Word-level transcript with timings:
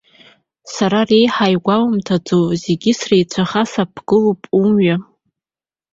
Сара, 0.73 0.99
реиҳа 1.09 1.47
игәоумҭаӡо, 1.53 2.39
зегьы 2.63 2.91
среицәаха 2.99 3.63
саԥгылап 3.71 4.41
умҩа. 4.59 4.97